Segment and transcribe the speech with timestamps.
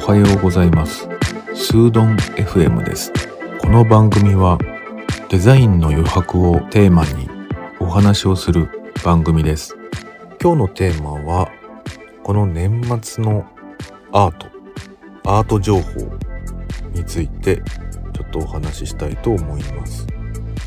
[0.00, 1.06] おはようございます。
[1.54, 3.12] スードン FM です。
[3.60, 4.58] この番組は
[5.28, 7.28] デザインの余白をテーマに
[7.78, 8.68] お話をする
[9.04, 9.76] 番組です。
[10.40, 11.50] 今日のテーマは
[12.22, 13.44] この年末の
[14.12, 14.46] アート
[15.24, 16.00] アート情報
[16.92, 17.62] について
[18.12, 20.06] ちょっとお話ししたいと思います、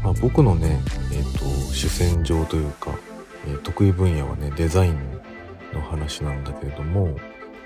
[0.05, 0.79] まあ、僕のね
[1.11, 2.91] えっ、ー、と主戦場というか、
[3.48, 5.20] えー、得意分野はねデザイン
[5.73, 7.17] の話なんだけれども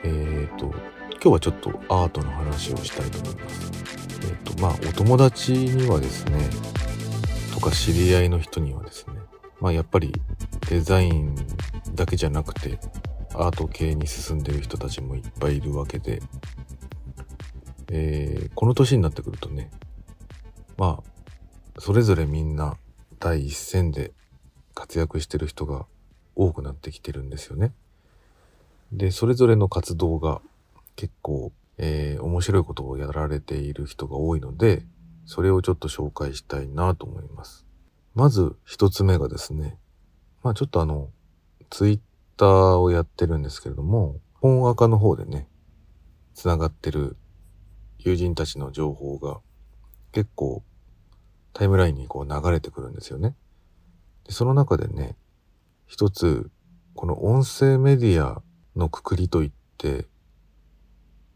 [0.06, 0.68] えっ、ー、と
[1.12, 3.72] 今日はちょっとアートの話をしたいと思います。
[4.22, 6.50] えっ、ー、とまあお友達にはですね
[7.54, 9.16] とか知り合いの人にはですね
[9.60, 10.14] まあやっぱり
[10.70, 11.36] デザイン
[11.94, 12.80] だけじゃなくて
[13.34, 16.22] アート系に進んでる人たちもいっぱいいるわけで、
[17.92, 19.70] えー、この年になってくるとね
[20.78, 21.19] まあ
[21.80, 22.78] それぞれみんな
[23.20, 24.12] 第一線で
[24.76, 25.86] 活躍してる人が
[26.36, 27.74] 多くなってきてるんですよね。
[28.92, 30.42] で、それぞれの活動が
[30.98, 34.86] 結構、えー、面白いことをやられている人が多いので、
[35.26, 37.66] それをちょっと紹介したいなと思います。
[38.14, 39.78] まず一つ目がですね、
[40.44, 41.10] まあちょっとあの、
[41.70, 42.00] ツイッ
[42.36, 45.48] ターをやってるんですけれども、本赤の方でね、
[46.34, 47.16] つながってる
[48.00, 49.40] 友人たちの情報が
[50.12, 50.64] 結構
[51.60, 53.36] タイムラインにこう流れてくるんですよね。
[54.26, 55.18] でその中でね、
[55.88, 56.50] 一つ、
[56.96, 58.42] この音声メディア
[58.78, 60.08] のくくりと言って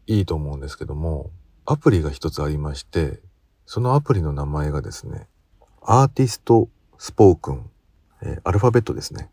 [0.06, 1.30] いいと思うんですけども、
[1.66, 3.20] アプリが一つありまして、
[3.66, 5.28] そのアプリの名前がですね、
[5.82, 7.70] アーティストスポークン、
[8.22, 9.28] えー、アルファベットですね。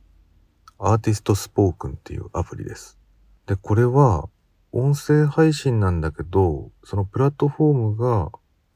[0.78, 3.00] アーティストスポークンっていうアプリです。
[3.46, 4.28] で、これは
[4.74, 8.30] 音声配信なんだけど、そのプラットフォームが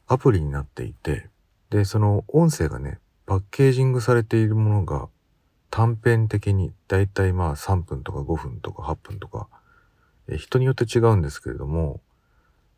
[0.08, 1.30] アプリになっていて、
[1.76, 5.10] で、その音声がね、パッケージングされているものが
[5.70, 9.50] 短編的にだいたいまあ3分とか5分とか8分とか、
[10.30, 12.00] え、人によって違うんですけれども、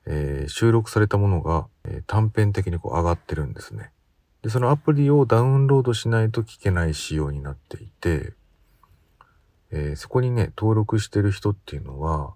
[0.07, 3.91] えー、収録されたものが、え、短編的にこう上がってるんですね。
[4.41, 8.33] で、そのアプリをダウンロードしないと聞けない仕様になっていて、
[9.69, 12.33] えそこにね、登録してる人っていうのは、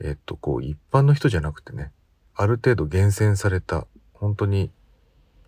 [0.00, 1.92] えっと、こう、一般の人じゃなくてね、
[2.34, 4.72] ある程度厳選された、本当に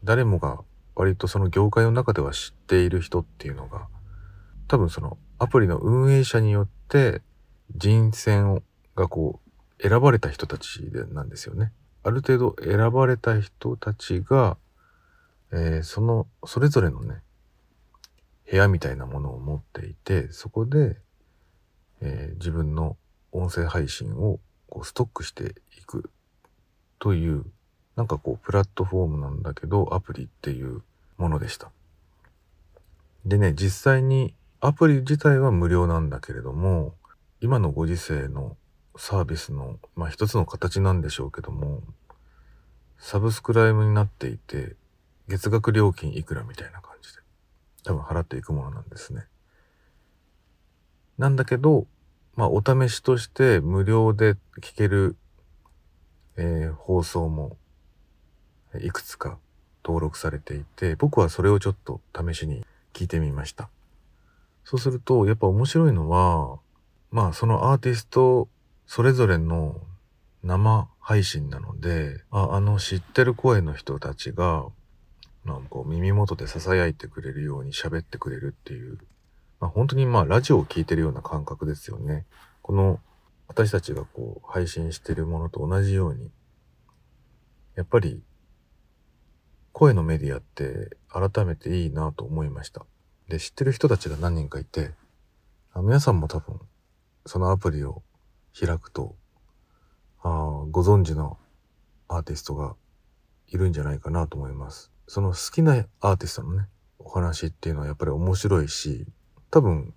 [0.05, 0.61] 誰もが
[0.95, 3.89] 割とその業界の中では知っている人っていうのが、
[4.69, 7.23] 多分そのアプリの運営者によって
[7.75, 8.63] 人選
[8.95, 9.41] がこ
[9.79, 11.73] う選ばれた人たちでなんですよね。
[12.03, 14.57] ある程度選ばれた人たちが、
[15.53, 17.23] えー、そのそれぞれのね
[18.51, 20.97] 部屋みたいなものを持っていてそこで、
[22.01, 22.97] えー、自分の
[23.33, 26.11] 音声配信をこうストックしていく
[26.99, 27.45] という
[28.01, 30.81] なんかこうプラットフォームなんだけどアプリっていう
[31.19, 31.71] ものでした。
[33.27, 36.95] でね実際にアプリ自体は無料なんだけれども、
[37.43, 38.57] 今のご時世の
[38.97, 41.83] サービスの、まあ一つの形なんでしょうけども、
[42.97, 44.77] サブスクライブになっていて、
[45.29, 47.21] 月額料金いくらみたいな感じで、
[47.85, 49.27] 多分払っていくものなんですね。
[51.19, 51.87] なんだけど、
[52.35, 55.17] まあお試しとして無料で聞ける、
[56.39, 57.59] えー、放送も
[58.79, 59.39] いくつか
[59.85, 63.69] 登録されていて、僕はそれをちょっと試しに聞いてみました。
[64.65, 66.59] そうすると、やっぱ面白いのは、
[67.11, 68.49] まあそのアーティスト
[68.87, 69.81] それぞれの
[70.43, 74.67] 生配信なので、ああの知ってる声の人たちが、
[75.45, 78.99] なんか耳元で囁いてくれるように喋ってくれるっていう、
[79.59, 82.27] まあ、本当にまあラジオを聴いてるような感覚ですよね。
[82.63, 83.01] この
[83.49, 86.31] 私たちがこう配信してるものと同じように、
[87.75, 88.23] やっぱり
[89.81, 92.85] 声のメディアって改めていいなと思いました。
[93.31, 94.91] で、知ってる人たちが何人かいて、
[95.75, 96.61] 皆さんも多分、
[97.25, 98.03] そのアプリを
[98.53, 99.17] 開くと、
[100.23, 101.39] あご存知の
[102.09, 102.77] アーティストが
[103.49, 104.93] いるんじゃないかなと思います。
[105.07, 106.69] その好きなアーティストのね、
[106.99, 109.07] お話っていうのはやっぱり面白いし、
[109.51, 109.95] 多分、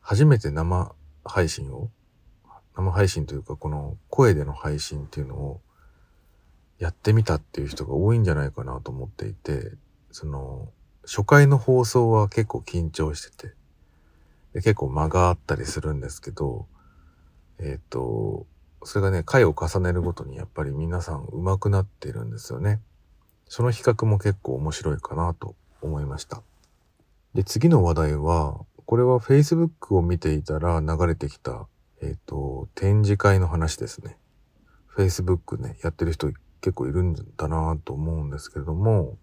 [0.00, 0.94] 初めて生
[1.26, 1.90] 配信を、
[2.74, 5.60] 生配信というかこの声での配信っていうのを
[6.78, 9.72] やってみたっていう人が多いんじゃないかなと思っていて、
[10.10, 10.68] その、
[11.04, 13.54] 初回の放送は結構緊張してて、
[14.52, 16.66] で結構間があったりするんですけど、
[17.58, 18.46] えっ、ー、と、
[18.84, 22.80] それがね、回を重ねるごとにやっぱり皆さん上手くなってるんですよね。
[23.46, 26.42] その比較も結構面白いかなと思いました。
[27.34, 31.66] で、次の話題は、これは Facebook を見ていたら流れてきた、
[32.00, 34.16] えっ、ー、と、展示会の話ですね。
[34.96, 39.18] Facebook ね、やってる人結構いるんだなと思うんですけれども、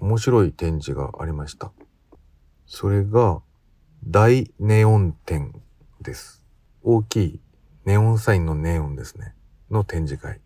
[0.00, 1.72] 面白い展示がありました。
[2.66, 3.42] それが
[4.04, 5.60] 大ネオン展
[6.00, 6.42] です。
[6.82, 7.40] 大きい
[7.84, 9.34] ネオンサインのネオンですね。
[9.70, 10.40] の展示会。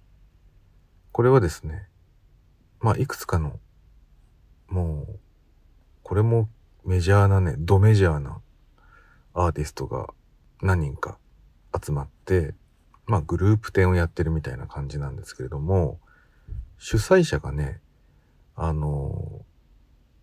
[1.12, 1.88] これはですね、
[2.80, 3.58] まあいくつかの、
[4.68, 5.18] もう、
[6.02, 6.48] これも
[6.84, 8.40] メジャーなね、ドメジャーな
[9.32, 10.08] アーティストが
[10.60, 11.18] 何人か
[11.82, 12.54] 集まって、
[13.06, 16.00] まあグループ展をやってるみたいな感じなんですけれども、
[16.86, 17.80] 主催者がね、
[18.54, 19.46] あの、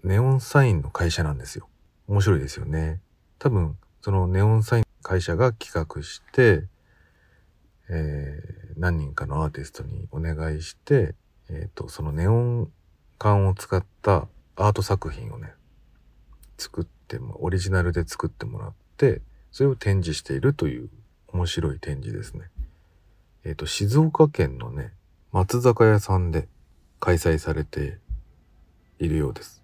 [0.04, 1.68] ネオンサインの会社なんですよ。
[2.08, 3.02] 面白いですよね。
[3.40, 6.68] 多分、そのネオンサイン会社が企画して、
[7.90, 11.16] えー、何人かのアーティストにお願いして、
[11.50, 12.72] えっ、ー、と、そのネオン
[13.18, 15.56] 管を使ったアート作品をね、
[16.60, 20.92] 作っても、オリジナルで作ってもらって、それを展示しているという
[21.30, 22.52] 面白い展示ですね。
[23.46, 24.94] えっ、ー、と、静岡県のね、
[25.32, 26.50] 松坂屋さんで
[27.02, 27.98] 開催されて
[29.00, 29.62] いるようです。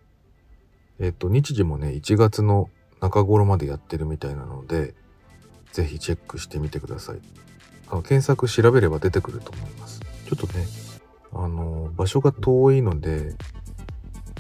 [1.00, 2.70] えっ、と、日時もね、1月の
[3.00, 4.96] 中頃までやってるみたいなので、
[5.72, 7.20] ぜひチェックしてみてください。
[7.90, 10.00] あの、検索調べれば出てくると思います。
[10.00, 10.66] ちょっとね、
[11.32, 13.36] あの、場所が遠いので、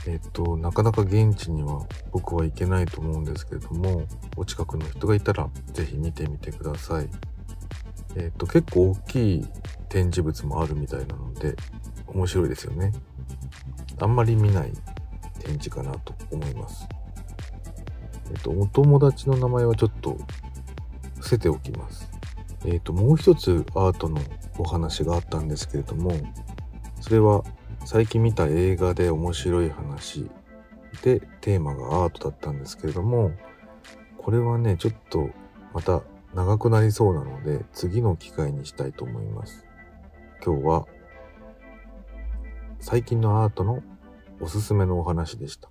[0.08, 7.10] えっと、なかなか現地には僕は行けないと思うんですけれども、お近くの人がいたらぜひ見てみてください。
[8.16, 9.48] えっと、結構大きい
[9.90, 11.56] 展示物もあるみたいなので、
[12.08, 12.92] 面白いですよね。
[14.00, 14.74] あんまり見ない
[15.40, 16.88] 展示かなと思います。
[18.30, 20.18] えっと、お友達の名前はちょっと
[21.16, 22.10] 伏せておきます。
[22.66, 24.20] えっと、もう一つアートの
[24.58, 26.12] お話があったんですけれども、
[27.00, 27.44] それは
[27.86, 30.30] 最近見た映画で面白い話
[31.04, 33.32] でテーマがアートだったんですけれども
[34.18, 35.30] これはねちょっと
[35.74, 36.02] また
[36.34, 39.66] 長くなりそうなので次の機会にしたいと思います
[40.46, 40.86] 今日は
[42.80, 43.84] 最近のアートの
[44.40, 45.70] おすすめのお話でした。